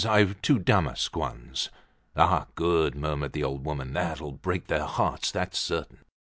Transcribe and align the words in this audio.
I've 0.03 0.41
two 0.41 0.57
damask 0.57 1.15
ones." 1.15 1.69
"Ah, 2.15 2.47
good!" 2.55 2.95
murmured 2.95 3.33
the 3.33 3.43
old 3.43 3.63
woman; 3.67 3.93
"that'll 3.93 4.31
break 4.31 4.65
their 4.65 4.85
hearts, 4.85 5.29
that's 5.29 5.59
certain." 5.59 5.99